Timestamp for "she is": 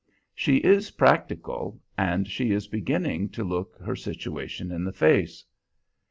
0.33-0.89, 2.27-2.67